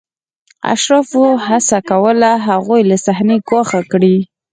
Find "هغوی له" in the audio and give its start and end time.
2.47-2.97